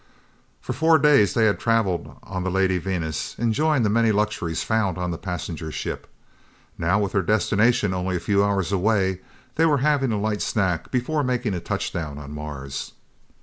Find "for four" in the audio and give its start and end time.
0.61-0.97